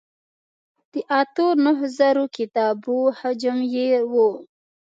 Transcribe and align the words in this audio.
د 0.91 0.93
اتو 1.19 1.47
نهو 1.63 1.85
زرو 1.97 2.25
کتابو 2.37 2.99
حجم 3.19 3.57
یې 3.75 3.89
و. 4.11 4.13